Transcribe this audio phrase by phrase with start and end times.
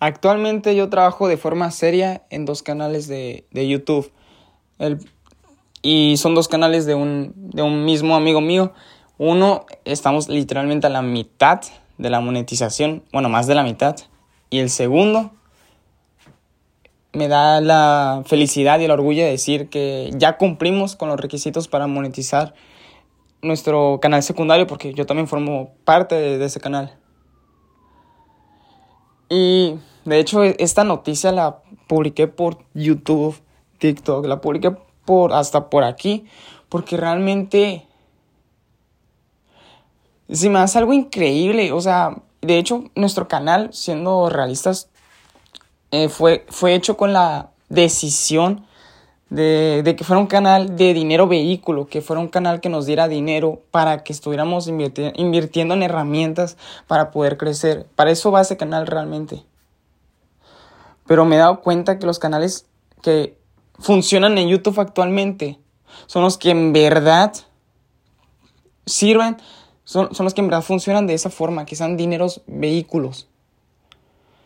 [0.00, 4.12] Actualmente yo trabajo de forma seria en dos canales de, de YouTube.
[4.78, 4.98] El,
[5.82, 8.72] y son dos canales de un, de un mismo amigo mío.
[9.18, 11.60] Uno, estamos literalmente a la mitad
[11.98, 13.96] de la monetización, bueno, más de la mitad.
[14.50, 15.32] Y el segundo,
[17.12, 21.68] me da la felicidad y el orgullo de decir que ya cumplimos con los requisitos
[21.68, 22.54] para monetizar
[23.42, 26.96] nuestro canal secundario, porque yo también formo parte de, ese canal.
[29.34, 31.58] Y de hecho, esta noticia la
[31.88, 33.34] publiqué por YouTube,
[33.78, 36.24] TikTok, la publiqué por hasta por aquí,
[36.68, 37.84] porque realmente
[40.30, 41.72] si me hace algo increíble.
[41.72, 44.88] O sea, de hecho, nuestro canal, siendo realistas,
[45.90, 48.64] eh, fue, fue hecho con la decisión
[49.34, 53.08] de, que fuera un canal de dinero vehículo, que fuera un canal que nos diera
[53.08, 57.86] dinero para que estuviéramos invirtiendo en herramientas para poder crecer.
[57.96, 59.42] Para eso va ese canal realmente.
[61.06, 62.66] Pero me he dado cuenta que los canales
[63.02, 63.36] que
[63.78, 65.58] funcionan en YouTube actualmente
[66.06, 67.32] son los que en verdad
[68.86, 69.36] sirven
[69.82, 73.28] son, los que en verdad funcionan de esa forma, que sean dineros vehículos.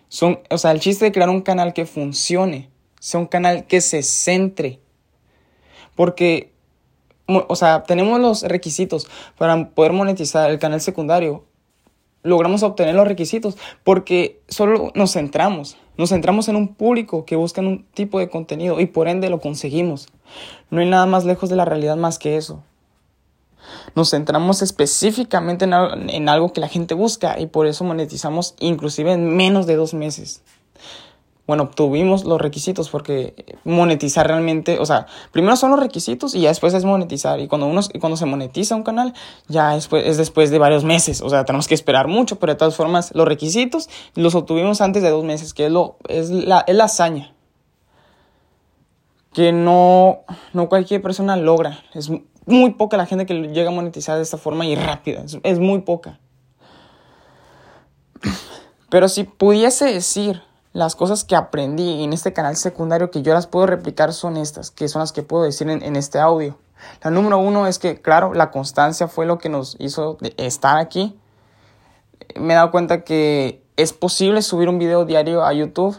[0.08, 2.70] Son, o sea, el chiste de crear un canal que funcione,
[3.00, 4.80] sea un canal que se centre.
[5.94, 6.52] Porque,
[7.26, 11.44] o sea, tenemos los requisitos para poder monetizar el canal secundario.
[12.22, 15.76] Logramos obtener los requisitos porque solo nos centramos.
[15.96, 19.40] Nos centramos en un público que busca un tipo de contenido y por ende lo
[19.40, 20.08] conseguimos.
[20.70, 22.62] No hay nada más lejos de la realidad más que eso.
[23.94, 29.36] Nos centramos específicamente en, algo que la gente busca y por eso monetizamos inclusive en
[29.36, 30.42] menos de dos meses.
[31.48, 36.50] Bueno, obtuvimos los requisitos porque monetizar realmente, o sea, primero son los requisitos y ya
[36.50, 37.40] después es monetizar.
[37.40, 39.14] Y cuando, uno, cuando se monetiza un canal,
[39.48, 41.22] ya es, es después de varios meses.
[41.22, 45.02] O sea, tenemos que esperar mucho, pero de todas formas, los requisitos los obtuvimos antes
[45.02, 47.32] de dos meses, que es, lo, es, la, es la hazaña
[49.32, 51.82] que no, no cualquier persona logra.
[51.94, 52.10] Es
[52.44, 55.24] muy poca la gente que llega a monetizar de esta forma y rápida.
[55.44, 56.18] Es, muy poca.
[58.90, 60.42] Pero si pudiese decir
[60.72, 64.70] las cosas que aprendí en este canal secundario que yo las puedo replicar son estas,
[64.70, 66.58] que son las que puedo decir en, este audio.
[67.02, 71.18] La número uno es que, claro, la constancia fue lo que nos hizo estar aquí.
[72.36, 75.98] Me he dado cuenta que es posible subir un video diario a YouTube.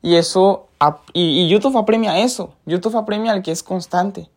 [0.00, 0.68] Y eso,
[1.12, 2.54] y, YouTube apremia eso.
[2.66, 4.30] YouTube apremia al que es constante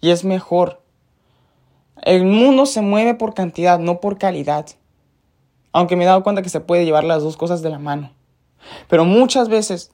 [0.00, 0.80] y es mejor.
[2.02, 4.66] El mundo se mueve por cantidad, no por calidad.
[5.74, 8.12] Aunque me he dado cuenta que se puede llevar las dos cosas de la mano.
[8.88, 9.90] Pero muchas veces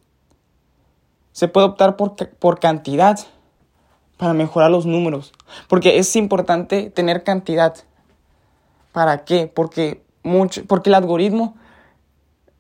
[1.33, 3.19] se puede optar por, por cantidad
[4.19, 5.33] para mejorar los números.
[5.69, 7.75] Porque es importante tener cantidad.
[8.93, 9.47] ¿Para qué?
[9.47, 11.57] Porque, mucho, porque el algoritmo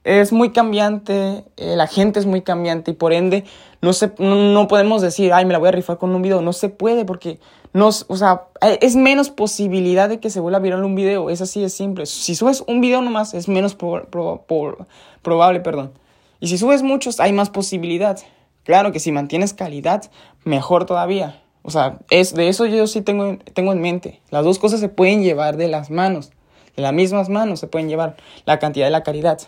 [0.05, 3.45] es muy cambiante, eh, la gente es muy cambiante y por ende
[3.83, 6.41] no, se, no, podemos decir, ay, me la voy a rifar con un video.
[6.41, 7.39] No se puede porque
[7.73, 11.31] no, o sea, eh, es menos posibilidad de que se vuelva viral un video.
[11.31, 12.07] Es así de simple.
[12.07, 15.93] Si subes un video nomás es menos probable, perdón.
[16.41, 18.19] Y si subes muchos hay más posibilidad.
[18.65, 20.11] Claro que si mantienes calidad,
[20.45, 21.43] mejor todavía.
[21.63, 24.21] O sea, es, de eso yo sí tengo, tengo en mente.
[24.31, 26.31] Las dos cosas se pueden llevar de las manos.
[26.77, 29.41] De las mismas manos se pueden llevar la cantidad y la calidad.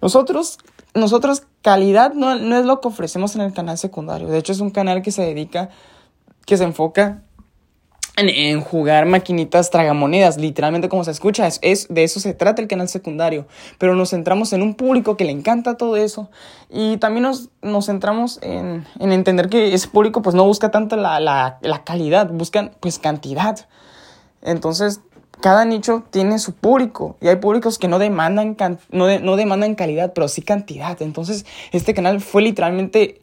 [0.00, 0.58] Nosotros,
[0.94, 4.28] nosotros calidad no, no, es lo que ofrecemos en el canal secundario.
[4.28, 5.70] De hecho, es un canal que se dedica,
[6.44, 7.22] que se enfoca
[8.16, 11.46] en, jugar maquinitas tragamonedas, literalmente como se escucha.
[11.46, 13.46] Es, es, de eso se trata el canal secundario.
[13.78, 16.30] Pero nos centramos en un público que le encanta todo eso.
[16.70, 20.96] Y también nos, nos centramos en, en entender que ese público pues no busca tanto
[20.96, 23.66] la, la, la calidad, buscan pues cantidad.
[24.42, 25.00] Entonces,
[25.40, 28.56] cada nicho tiene su público y hay públicos que no demandan,
[28.90, 31.00] no, no demandan calidad, pero sí cantidad.
[31.02, 33.22] Entonces, este canal fue literalmente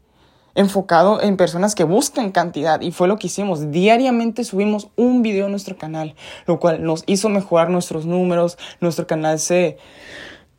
[0.56, 3.72] enfocado en personas que buscan cantidad y fue lo que hicimos.
[3.72, 6.16] Diariamente subimos un video a nuestro canal,
[6.46, 9.78] lo cual nos hizo mejorar nuestros números, nuestro canal se,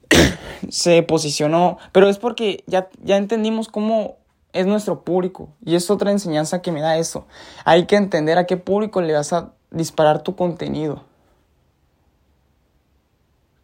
[0.68, 4.16] se posicionó, pero es porque ya, ya entendimos cómo
[4.52, 7.26] es nuestro público y es otra enseñanza que me da eso.
[7.64, 11.02] Hay que entender a qué público le vas a disparar tu contenido.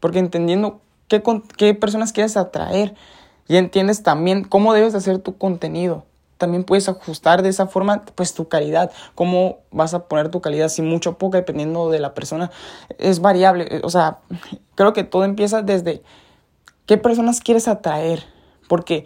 [0.01, 2.95] Porque entendiendo qué, personas quieres atraer
[3.49, 6.05] y entiendes también cómo debes hacer tu contenido.
[6.39, 10.69] También puedes ajustar de esa forma pues tu calidad, cómo vas a poner tu calidad,
[10.69, 12.51] si mucho o poca, dependiendo de la persona.
[12.99, 14.21] Es variable, o sea,
[14.75, 16.03] creo que todo empieza desde
[16.87, 18.25] qué personas quieres atraer.
[18.69, 19.05] Porque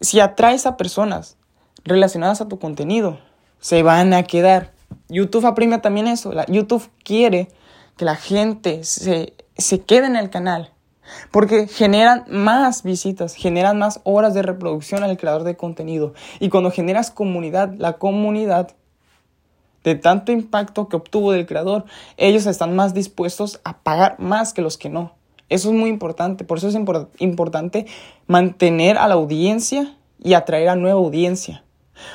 [0.00, 1.36] si atraes a personas
[1.84, 3.18] relacionadas a tu contenido,
[3.60, 4.72] se van a quedar.
[5.08, 6.32] YouTube apremia también eso.
[6.48, 7.48] YouTube quiere
[7.96, 10.72] que la gente se se quede en el canal.
[11.30, 16.12] Porque generan más visitas, generan más horas de reproducción al creador de contenido.
[16.38, 18.74] Y cuando generas comunidad, la comunidad
[19.84, 21.84] de tanto impacto que obtuvo del creador,
[22.18, 25.14] ellos están más dispuestos a pagar más que los que no.
[25.48, 26.76] Eso es muy importante, por eso es
[27.18, 27.86] importante
[28.26, 31.64] mantener a la audiencia y atraer a nueva audiencia.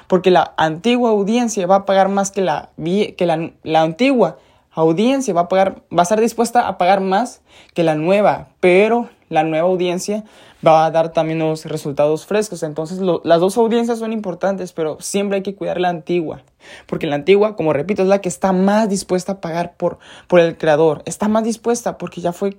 [0.07, 4.37] Porque la antigua audiencia va a pagar más que la, que la, la antigua
[4.73, 7.41] audiencia va a pagar, va a estar dispuesta a pagar más
[7.73, 10.23] que la nueva, pero la nueva audiencia
[10.65, 12.63] va a dar también los resultados frescos.
[12.63, 16.43] Entonces las dos audiencias son importantes, pero siempre hay que cuidar la antigua,
[16.87, 20.39] porque la antigua, como repito, es la que está más dispuesta a pagar por, por
[20.39, 22.57] el creador, está más dispuesta porque ya fue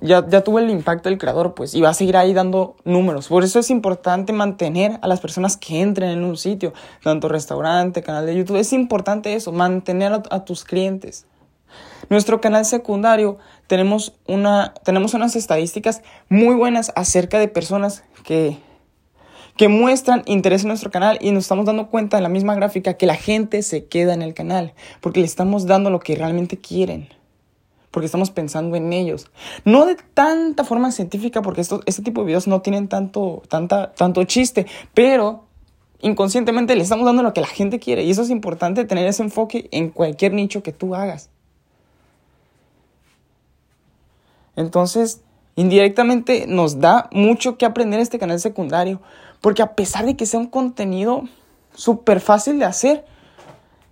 [0.00, 3.28] ya, ya tuvo el impacto del creador, pues, y va a seguir ahí dando números.
[3.28, 8.02] Por eso es importante mantener a las personas que entren en un sitio, tanto restaurante,
[8.02, 8.56] canal de YouTube.
[8.56, 11.26] Es importante eso, mantener a, tus clientes.
[12.10, 18.58] Nuestro canal secundario tenemos, una, tenemos unas estadísticas muy buenas acerca de personas que,
[19.56, 22.94] que muestran interés en nuestro canal y nos estamos dando cuenta en la misma gráfica
[22.94, 26.58] que la gente se queda en el canal porque le estamos dando lo que realmente
[26.58, 27.08] quieren
[27.92, 29.28] porque estamos pensando en ellos.
[29.64, 34.24] No de tanta forma científica, porque este tipo de videos no tienen tanto, tanta, tanto
[34.24, 35.44] chiste, pero
[36.00, 38.02] inconscientemente le estamos dando lo que la gente quiere.
[38.02, 41.28] Y eso es importante, tener ese enfoque en cualquier nicho que tú hagas.
[44.56, 45.20] Entonces,
[45.54, 49.02] indirectamente nos da mucho que aprender este canal secundario,
[49.42, 51.24] porque a pesar de que sea un contenido
[51.74, 53.04] súper fácil de hacer,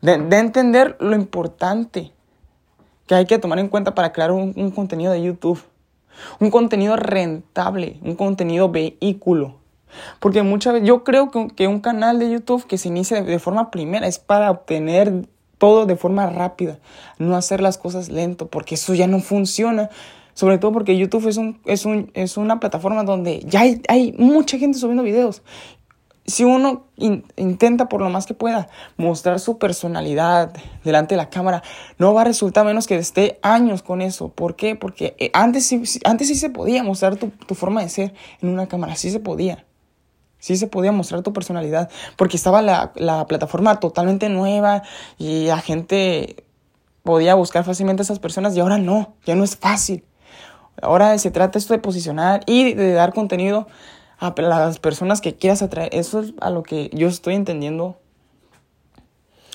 [0.00, 2.12] de entender lo importante
[3.10, 5.60] que hay que tomar en cuenta para crear un, contenido de YouTube.
[6.38, 9.56] Un contenido rentable, un contenido vehículo.
[10.20, 13.72] Porque muchas veces yo creo que, un canal de YouTube que se inicie de, forma
[13.72, 15.26] primera es para obtener
[15.58, 16.78] todo de forma rápida,
[17.18, 19.90] no hacer las cosas lento, porque eso ya no funciona.
[20.34, 24.12] Sobre todo porque YouTube es, un, es, un, es una plataforma donde ya hay, hay
[24.18, 25.42] mucha gente subiendo videos
[26.26, 30.52] si uno intenta por lo más que pueda mostrar su personalidad
[30.84, 31.62] delante de la cámara,
[31.98, 34.28] no va a resultar menos que esté años con eso.
[34.28, 34.76] ¿Por qué?
[34.76, 38.68] Porque eh, antes sí, antes sí se podía mostrar tu, forma de ser en una
[38.68, 39.64] cámara, sí se podía.
[40.38, 44.82] Sí se podía mostrar tu personalidad, porque estaba la, la plataforma totalmente nueva
[45.18, 46.44] y la gente
[47.02, 50.04] podía buscar fácilmente a esas personas y ahora no, ya no es fácil.
[50.80, 53.66] Ahora se trata esto de posicionar y de dar contenido
[54.20, 55.88] a las personas que quieras atraer.
[55.92, 57.98] Eso es a lo que yo estoy entendiendo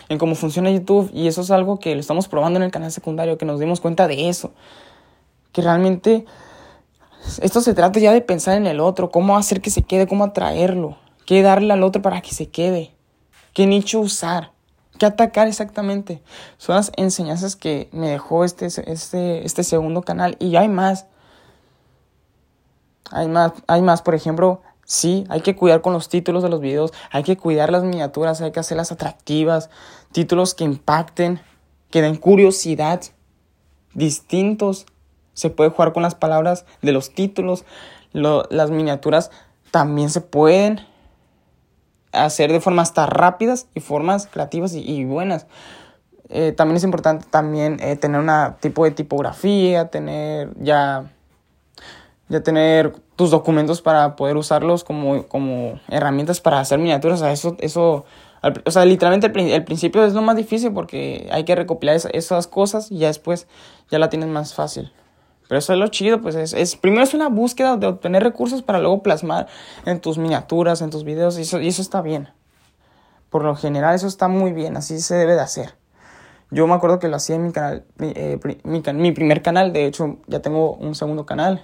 [0.10, 2.92] en cómo funciona YouTube y eso es algo que lo estamos probando en el canal
[2.92, 4.54] secundario, que nos dimos cuenta de eso.
[5.52, 6.26] Que realmente
[7.42, 10.24] esto se trata ya de pensar en el otro, cómo hacer que se quede, cómo
[10.24, 12.92] atraerlo, qué darle al otro para que se quede,
[13.54, 14.52] qué nicho usar,
[14.98, 16.22] qué atacar exactamente.
[16.58, 21.06] Son las enseñanzas que me dejó este, este, este segundo canal y hay más.
[23.12, 26.60] Hay más, hay más, por ejemplo, sí, hay que cuidar con los títulos de los
[26.60, 29.70] videos, hay que cuidar las miniaturas, hay que hacerlas atractivas,
[30.12, 31.40] títulos que impacten,
[31.92, 33.02] que den curiosidad,
[33.94, 34.86] distintos.
[35.34, 37.66] Se puede jugar con las palabras de los títulos,
[38.14, 39.32] las miniaturas
[39.72, 40.80] también se pueden
[42.14, 45.48] hacer de formas tan rápidas y formas creativas y, buenas.
[46.30, 51.12] Eh, también es importante también eh, tener un tipo de tipografía, tener ya
[52.30, 57.22] ya tener tus documentos para poder usarlos como, como herramientas para hacer miniaturas.
[57.22, 58.06] O sea, eso, eso,
[58.66, 62.92] o sea, literalmente el, principio es lo más difícil porque hay que recopilar esas cosas
[62.92, 63.48] y ya después
[63.90, 64.92] ya la tienes más fácil.
[65.48, 68.64] Pero eso es lo chido, pues es, es, primero es una búsqueda de obtener recursos
[68.64, 69.46] para luego plasmar
[69.86, 72.30] en tus miniaturas, en tus videos, y eso, y eso está bien.
[73.30, 75.76] Por lo general eso está muy bien, así se debe de hacer.
[76.50, 79.86] Yo me acuerdo que lo hacía en mi canal, mi, eh, mi primer canal, de
[79.86, 81.64] hecho ya tengo un segundo canal,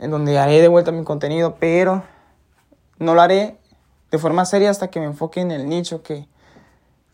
[0.00, 2.02] en donde haré de vuelta mi contenido, pero
[2.98, 3.58] no lo haré
[4.10, 6.26] de forma seria hasta que me enfoque en el nicho que,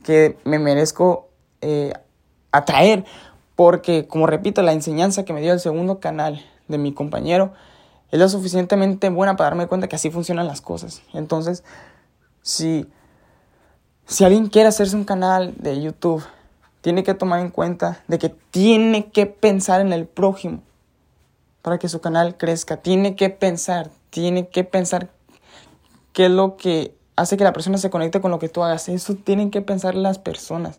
[0.05, 1.29] que me merezco
[1.61, 1.93] eh,
[2.53, 3.05] atraer.
[3.57, 7.53] Porque, como repito, la enseñanza que me dio el segundo canal de mi compañero
[8.11, 11.03] es lo suficientemente buena para darme cuenta que así funcionan las cosas.
[11.13, 11.65] Entonces,
[12.43, 12.87] si,
[14.07, 16.25] si alguien quiere hacerse un canal de YouTube,
[16.83, 20.63] tiene que tomar en cuenta de que tiene que pensar en el prójimo
[21.67, 22.77] para que su canal crezca.
[22.77, 25.09] Tiene que pensar, tiene que pensar
[26.13, 28.89] qué es lo que hace que la persona se conecte con lo que tú hagas.
[28.89, 30.79] Eso tienen que pensar las personas.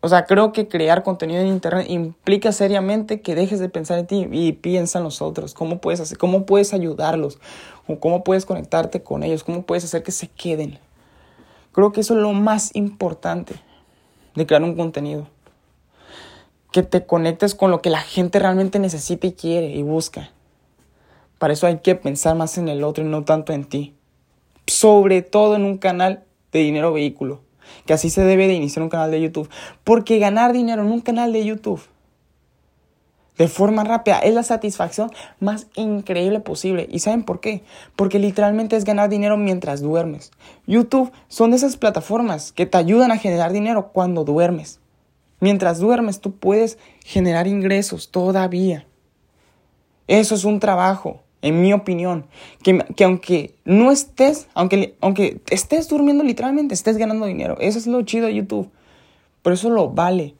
[0.00, 4.06] O sea, creo que crear contenido en internet implica seriamente que dejes de pensar en
[4.06, 5.52] ti y piensa en los otros.
[5.52, 6.16] ¿Cómo puedes hacer?
[6.16, 7.38] ¿Cómo puedes ayudarlos?
[7.86, 9.44] ¿O cómo puedes conectarte con ellos?
[9.44, 10.78] ¿Cómo puedes hacer que se queden?
[11.72, 13.56] Creo que eso es lo más importante
[14.34, 15.28] de crear un contenido
[16.74, 20.32] que te conectes con lo que la gente realmente necesita y quiere y busca.
[21.38, 23.94] Para eso hay que pensar más en el otro y no tanto en ti.
[24.66, 27.42] Sobre todo en un canal de dinero vehículo.
[27.86, 29.48] Que así se debe de iniciar un canal de YouTube.
[29.84, 31.80] Porque ganar dinero en un canal de YouTube
[33.38, 36.88] de forma rápida es la satisfacción más increíble posible.
[36.90, 37.62] ¿Y saben por qué?
[37.94, 40.32] Porque literalmente es ganar dinero mientras duermes.
[40.66, 44.80] YouTube son esas plataformas que te ayudan a generar dinero cuando duermes.
[45.44, 48.86] Mientras duermes tú puedes generar ingresos todavía.
[50.06, 52.24] Eso es un trabajo en mi opinión,
[52.62, 57.58] que, que, aunque no estés, aunque, aunque estés durmiendo literalmente, estés ganando dinero.
[57.60, 58.70] Eso es lo chido de YouTube.
[59.42, 60.34] Pero eso lo vale.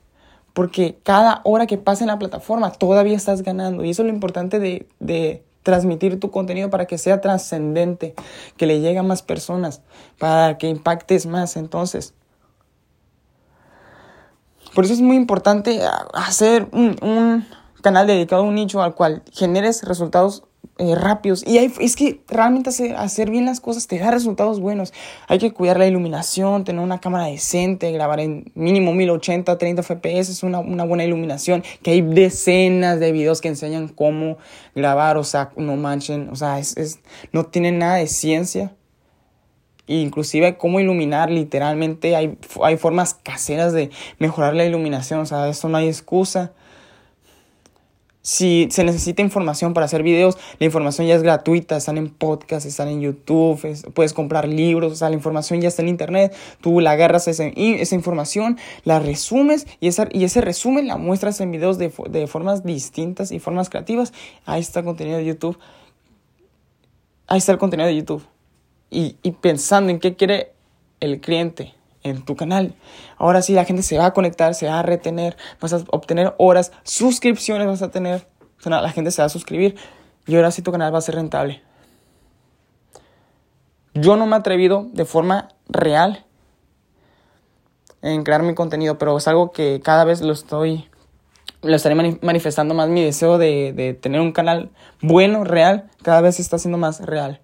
[0.54, 3.84] Porque cada hora que pasa en la plataforma todavía estás ganando.
[3.84, 8.14] Y eso es lo importante de, de transmitir tu contenido para que sea trascendente,
[8.56, 9.82] que le llegue a más personas,
[10.18, 11.58] para que impactes más.
[11.58, 12.14] Entonces,
[14.74, 15.80] por eso es muy importante
[16.12, 17.46] hacer un,
[17.82, 20.44] canal dedicado a un nicho al cual generes resultados
[20.78, 21.44] eh, rápidos.
[21.46, 24.92] Y es que realmente hacer, bien las cosas te da resultados buenos.
[25.28, 30.30] Hay que cuidar la iluminación, tener una cámara decente, grabar en mínimo 1080, 30 FPS,
[30.30, 31.62] es una, una buena iluminación.
[31.82, 34.38] Que hay decenas de videos que enseñan cómo
[34.74, 37.00] grabar, o sea, no manchen, o sea, es, es
[37.32, 38.74] no tiene nada de ciencia.
[39.86, 45.68] Inclusive cómo iluminar, literalmente hay, hay formas caseras de mejorar la iluminación, o sea, eso
[45.68, 46.52] no hay excusa.
[48.22, 52.64] Si se necesita información para hacer videos, la información ya es gratuita, están en podcast,
[52.64, 53.60] están en YouTube,
[53.92, 57.44] puedes comprar libros, o sea, la información ya está en internet, tú la agarras esa,
[57.44, 62.26] esa información, la resumes y, esa, y ese resumen la muestras en videos de, de
[62.26, 64.14] formas distintas y formas creativas.
[64.46, 65.58] Ahí está el contenido de YouTube.
[67.26, 68.22] Ahí está el contenido de YouTube.
[68.94, 70.52] Y, pensando en qué quiere
[71.00, 71.74] el cliente
[72.04, 72.74] en tu canal.
[73.16, 76.34] Ahora sí, la gente se va a conectar, se va a retener, vas a obtener
[76.38, 78.28] horas, suscripciones vas a tener,
[78.64, 79.74] la gente se va a suscribir
[80.26, 81.60] y ahora sí tu canal va a ser rentable.
[83.94, 86.24] Yo no me he atrevido de forma real
[88.02, 90.88] en crear mi contenido, pero es algo que cada vez lo estoy,
[91.62, 92.88] lo estaré manifestando más.
[92.88, 94.70] Mi deseo de, de tener un canal
[95.00, 97.40] bueno, real, cada vez está siendo más real.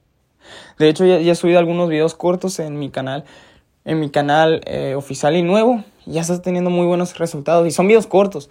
[0.81, 3.27] De hecho, ya, he subido algunos videos cortos en mi canal
[3.85, 5.85] en mi canal eh, oficial y nuevo.
[6.07, 7.67] Ya estás teniendo muy buenos resultados.
[7.67, 8.49] Y son videos cortos.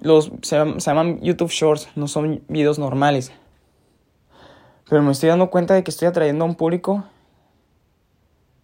[0.00, 3.32] Los, se, llaman YouTube Shorts, no son videos normales.
[4.88, 7.02] Pero me estoy dando cuenta de que estoy atrayendo a un público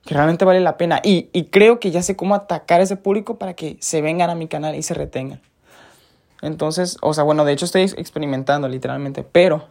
[0.04, 1.00] que realmente vale la pena.
[1.02, 4.30] Y, y creo que ya sé cómo atacar a ese público para que se vengan
[4.30, 5.40] a mi canal y se retengan.
[6.40, 9.24] Entonces, o sea, bueno, de hecho estoy experimentando literalmente.
[9.24, 9.66] Pero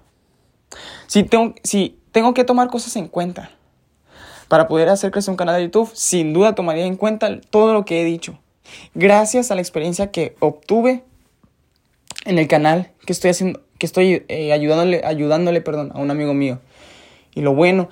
[1.07, 3.51] si tengo, si tengo que tomar cosas en cuenta
[4.47, 7.85] para poder hacer crecer un canal de YouTube, sin duda tomaría en cuenta todo lo
[7.85, 8.37] que he dicho.
[8.93, 11.03] Gracias a la experiencia que obtuve
[12.25, 16.33] en el canal que estoy haciendo, que estoy eh, ayudándole, ayudándole perdón, a un amigo
[16.33, 16.59] mío.
[17.33, 17.89] Y lo bueno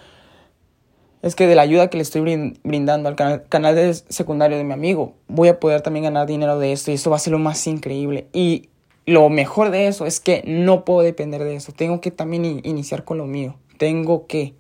[1.22, 2.22] es que de la ayuda que le estoy
[2.64, 3.16] brindando al
[3.50, 7.10] canal, secundario de mi amigo, voy a poder también ganar dinero de esto y esto
[7.10, 8.28] va a ser lo más increíble.
[8.32, 8.70] Y
[9.06, 11.72] lo mejor de eso es que no puedo depender de eso.
[11.72, 13.56] Tengo que también iniciar con lo mío.
[13.80, 14.54] Tengo que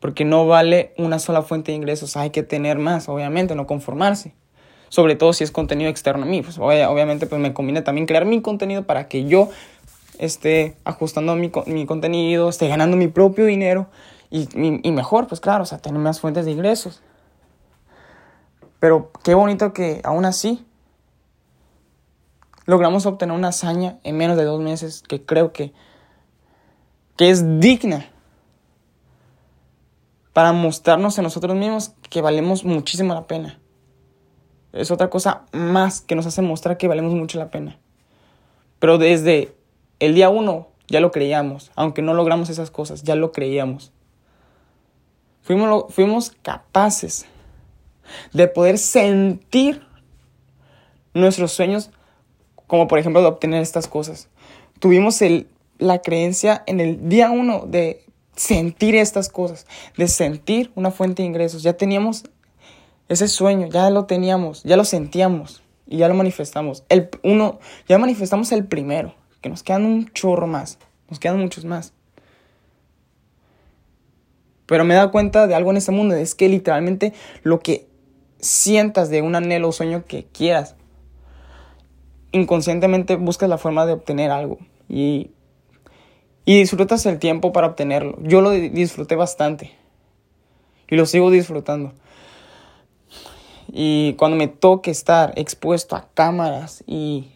[0.00, 4.34] porque no vale una sola fuente de ingresos, hay que tener más, obviamente, no conformarse.
[4.88, 8.24] Sobre todo si es contenido externo a mí, pues obviamente pues me conviene también crear
[8.24, 9.50] mi contenido para que yo
[10.18, 13.88] esté ajustando mi, mi contenido, esté ganando mi propio dinero
[14.30, 17.02] y, y, mejor, pues claro, o sea, tener más fuentes de ingresos.
[18.78, 20.64] Pero qué bonito que aún así
[22.64, 25.72] logramos obtener una hazaña en menos de dos meses que creo que,
[27.16, 28.10] que es digna
[30.32, 33.58] para mostrarnos a nosotros mismos que valemos muchísimo la pena.
[34.72, 37.78] Es otra cosa más que nos hace mostrar que valemos mucho la pena.
[38.78, 39.54] Pero desde
[39.98, 43.92] el día uno ya lo creíamos, aunque no logramos esas cosas, ya lo creíamos.
[45.40, 47.26] Fuimos, fuimos capaces
[48.32, 49.86] de poder sentir
[51.14, 51.90] nuestros sueños,
[52.66, 54.28] como por ejemplo de obtener estas cosas.
[54.78, 58.04] Tuvimos el, la creencia en el día uno de
[58.36, 59.66] sentir estas cosas,
[59.96, 61.62] de sentir una fuente de ingresos.
[61.62, 62.24] Ya teníamos
[63.08, 66.84] ese sueño, ya lo teníamos, ya lo sentíamos y ya lo manifestamos.
[66.88, 70.78] El uno, ya manifestamos el primero, que nos quedan un chorro más,
[71.08, 71.92] nos quedan muchos más.
[74.66, 77.86] Pero me he dado cuenta de algo en este mundo, es que literalmente lo que
[78.40, 80.74] sientas de un anhelo o sueño que quieras,
[82.32, 84.58] inconscientemente buscas la forma de obtener algo.
[84.88, 85.30] Y
[86.46, 88.16] y disfrutas el tiempo para obtenerlo.
[88.22, 89.72] Yo lo disfruté bastante
[90.88, 91.92] y lo sigo disfrutando.
[93.70, 97.28] Y cuando me toque estar expuesto a cámaras y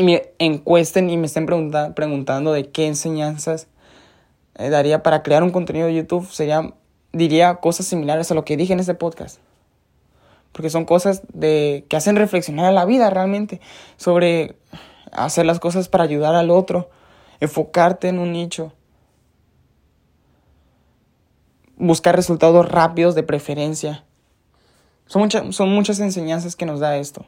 [0.00, 3.66] me encuesten y me estén preguntando de qué enseñanzas
[4.54, 6.72] eh, daría para crear un contenido de YouTube, sería,
[7.12, 9.40] diría cosas similares a lo que dije en este podcast.
[10.52, 13.60] Porque son cosas de, que hacen reflexionar a la vida realmente
[13.96, 14.54] sobre
[15.10, 16.88] hacer las cosas para ayudar al otro,
[17.42, 18.72] enfocarte en un nicho,
[21.76, 24.04] buscar resultados rápidos de preferencia.
[25.06, 27.26] Son, son muchas enseñanzas que nos da esto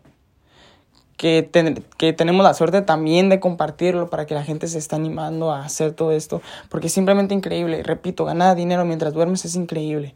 [1.16, 5.52] que, que tenemos la suerte también de compartirlo para que la gente se esté animando
[5.52, 7.83] a hacer todo esto, porque es simplemente increíble.
[7.83, 10.14] Repito, ganar dinero mientras duermes es increíble.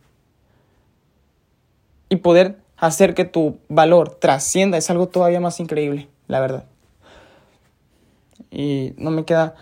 [2.08, 6.64] Y poder hacer que tu valor trascienda es algo todavía más increíble, la verdad.
[8.50, 9.54] Y no me queda,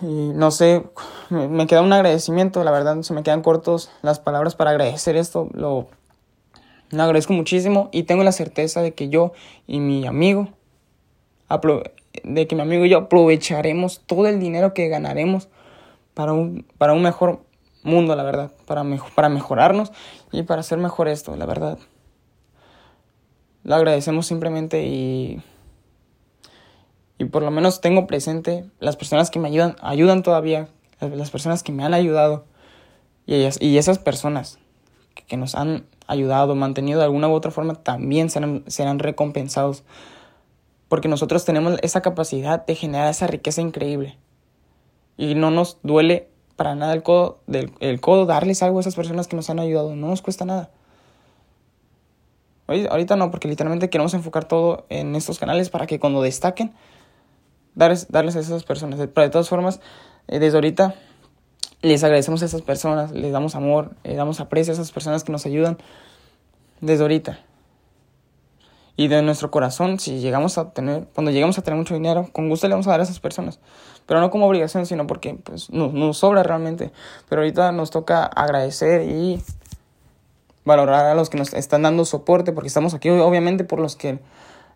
[0.00, 0.84] y no sé,
[1.30, 5.48] me queda un agradecimiento, la verdad, se me quedan cortos las palabras para agradecer esto,
[5.52, 5.88] lo
[6.90, 9.32] le agradezco muchísimo y tengo la certeza de que yo
[9.66, 10.48] y mi amigo,
[12.24, 15.48] de que mi amigo y yo aprovecharemos todo el dinero que ganaremos
[16.14, 17.40] para un, para un mejor
[17.82, 19.92] mundo, la verdad, para, para mejorarnos
[20.32, 21.78] y para hacer mejor esto, la verdad.
[23.64, 25.42] Lo agradecemos simplemente y,
[27.18, 30.68] y por lo menos tengo presente las personas que me ayudan, ayudan todavía,
[31.00, 32.44] las personas que me han ayudado
[33.26, 34.58] y, ellas, y esas personas
[35.26, 39.84] que nos han ayudado, mantenido de alguna u otra forma, también serán, serán recompensados.
[40.88, 44.16] Porque nosotros tenemos esa capacidad de generar esa riqueza increíble.
[45.18, 48.94] Y no nos duele para nada el codo, del, el codo darles algo a esas
[48.94, 49.94] personas que nos han ayudado.
[49.94, 50.70] No nos cuesta nada.
[52.66, 56.74] Ahorita no, porque literalmente queremos enfocar todo en estos canales para que cuando destaquen,
[57.78, 58.98] darles, darles a esas personas.
[58.98, 59.80] Pero de todas formas,
[60.26, 60.94] eh, desde ahorita
[61.80, 65.30] les agradecemos a esas personas, les damos amor, les damos aprecio a esas personas que
[65.30, 65.78] nos ayudan
[66.80, 67.38] desde ahorita.
[68.96, 72.48] Y de nuestro corazón, si llegamos a tener, cuando llegamos a tener mucho dinero, con
[72.48, 73.60] gusto le vamos a dar a esas personas.
[74.06, 76.90] Pero no como obligación, sino porque pues, nos, nos sobra realmente.
[77.28, 79.40] Pero ahorita nos toca agradecer y
[80.64, 84.18] valorar a los que nos están dando soporte, porque estamos aquí, obviamente, por los que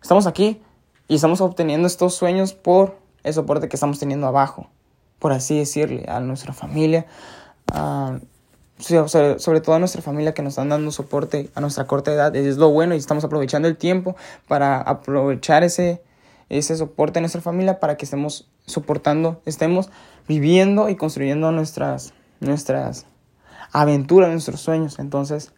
[0.01, 0.61] estamos aquí
[1.07, 4.69] y estamos obteniendo estos sueños por el soporte que estamos teniendo abajo
[5.23, 7.05] por así decirle, a nuestra familia,
[8.77, 12.35] sobre, todo a nuestra familia que nos están dando soporte a nuestra corta edad.
[12.35, 14.17] Es lo bueno y estamos aprovechando el tiempo
[14.49, 16.03] para aprovechar ese,
[16.49, 19.89] ese soporte a nuestra familia para que estemos soportando, estemos
[20.27, 23.05] viviendo y construyendo nuestras, nuestras
[23.71, 24.99] aventuras, nuestros sueños.
[24.99, 25.53] Entonces,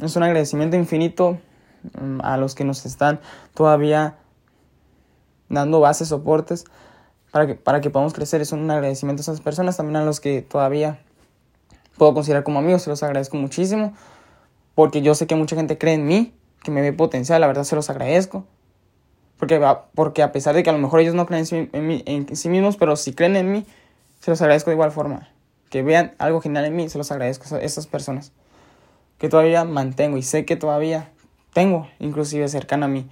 [0.00, 1.40] es un agradecimiento infinito
[2.00, 3.18] mm, a los que nos están
[3.54, 4.18] todavía
[5.52, 6.64] dando bases, soportes
[7.30, 8.40] para que, para que podamos crecer.
[8.40, 11.00] Es un agradecimiento a esas personas, también a los que todavía
[11.96, 13.94] puedo considerar como amigos, se los agradezco muchísimo,
[14.74, 17.64] porque yo sé que mucha gente cree en mí, que me ve potencial, la verdad
[17.64, 18.44] se los agradezco.
[19.38, 19.60] Porque,
[19.94, 22.94] porque a pesar de que a lo mejor ellos no creen en sí, mismos, pero
[22.94, 23.66] si creen en mí,
[24.20, 25.28] se los agradezco de igual forma.
[25.68, 28.30] Que vean algo genial en mí, se los agradezco a esas personas.
[29.18, 31.10] Que todavía mantengo y sé que todavía
[31.52, 33.08] tengo, inclusive cercana a mí.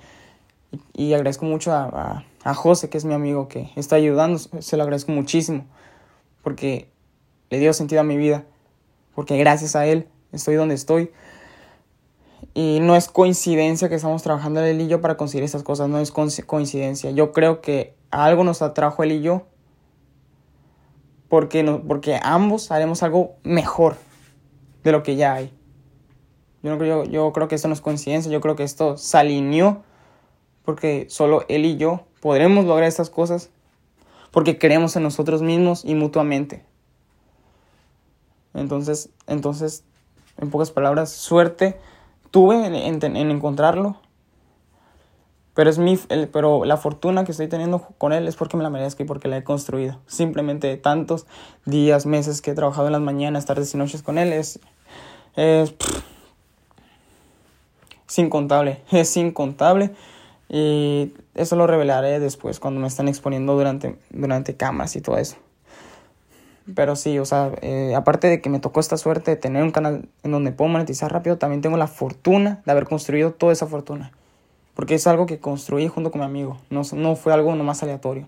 [0.94, 4.82] Y, agradezco mucho a a José, que es mi amigo que está ayudando, se lo
[4.82, 5.66] agradezco muchísimo,
[6.42, 6.90] porque
[7.50, 8.44] le dio sentido a mi vida,
[9.14, 11.10] porque gracias a él estoy donde estoy.
[12.54, 15.98] Y no es coincidencia que estamos trabajando él y yo para conseguir estas cosas, no
[15.98, 17.10] es coincidencia.
[17.10, 19.46] Yo creo que algo nos atrajo él y yo,
[21.28, 23.96] porque, no, porque ambos haremos algo mejor
[24.82, 25.52] de lo que ya hay.
[26.62, 29.16] Yo, no creo, yo creo que esto no es coincidencia, yo creo que esto se
[29.16, 29.82] alineó
[30.64, 33.50] porque solo él y yo podremos lograr estas cosas
[34.30, 36.64] porque creemos en nosotros mismos y mutuamente.
[38.54, 39.84] Entonces, entonces
[40.40, 41.78] en pocas palabras, suerte
[42.30, 43.96] tuve en, encontrarlo,
[45.54, 45.98] pero, es mi,
[46.32, 49.28] pero la fortuna que estoy teniendo con él es porque me la merezco y porque
[49.28, 49.98] la he construido.
[50.06, 51.26] Simplemente tantos
[51.66, 54.60] días, meses que he trabajado en las mañanas, tardes y noches con él es,
[55.36, 55.74] es,
[58.08, 59.94] es incontable, es incontable.
[60.52, 65.36] Y eso lo revelaré después cuando me están exponiendo durante, durante cámaras y todo eso.
[66.74, 69.70] Pero sí, o sea, eh, aparte de que me tocó esta suerte de tener un
[69.70, 73.66] canal en donde puedo monetizar rápido, también tengo la fortuna de haber construido toda esa
[73.66, 74.10] fortuna.
[74.74, 78.26] Porque es algo que construí junto con mi amigo, no, no fue algo nomás aleatorio.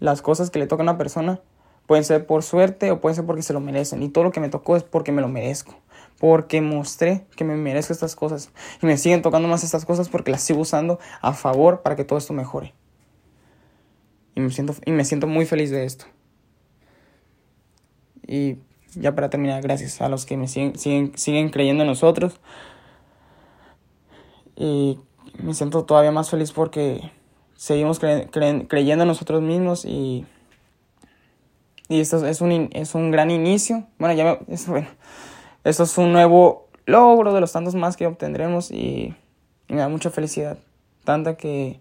[0.00, 1.40] Las cosas que le tocan a una persona
[1.86, 4.02] pueden ser por suerte o pueden ser porque se lo merecen.
[4.02, 5.74] Y todo lo que me tocó es porque me lo merezco
[6.18, 8.50] porque mostré que me merezco estas cosas.
[8.82, 12.04] Y me siguen tocando más estas cosas porque las sigo usando a favor para que
[12.04, 12.74] todo esto mejore.
[14.34, 16.06] Y me siento, y me siento muy feliz de esto.
[18.26, 18.58] Y
[18.94, 22.40] ya para terminar, gracias a los que me siguen, siguen, siguen creyendo en nosotros.
[24.56, 24.98] Y
[25.40, 27.12] me siento todavía más feliz porque
[27.54, 30.26] seguimos creyendo en nosotros mismos y,
[31.88, 33.86] y esto es un, es un gran inicio.
[33.98, 34.88] Bueno, ya bueno,
[35.68, 39.14] esto es un nuevo logro de los tantos más que obtendremos y,
[39.68, 40.56] me da mucha felicidad.
[41.04, 41.78] Tanta que,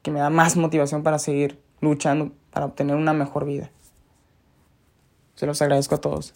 [0.00, 3.70] que me da más motivación para seguir luchando para obtener una mejor vida.
[5.34, 6.34] Se los agradezco a todos.